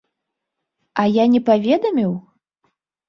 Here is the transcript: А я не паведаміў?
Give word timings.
А 1.03 1.05
я 1.21 1.25
не 1.33 1.41
паведаміў? 1.49 2.11